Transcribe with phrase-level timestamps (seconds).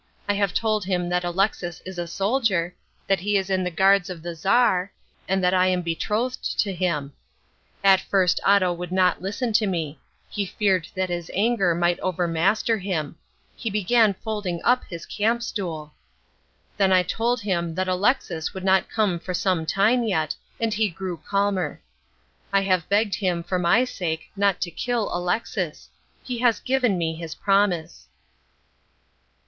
[0.27, 2.73] I have told him that Alexis is a soldier,
[3.05, 4.91] that he is in the Guards of the Czar,
[5.27, 7.13] and that I am betrothed to him.
[7.83, 9.99] At first Otto would not listen to me.
[10.27, 13.15] He feared that his anger might overmaster him.
[13.55, 15.93] He began folding up his camp stool.
[16.77, 20.89] Then I told him that Alexis would not come for some time yet, and he
[20.89, 21.79] grew calmer.
[22.51, 25.89] I have begged him for my sake not to kill Alexis.
[26.23, 28.07] He has given me his promise.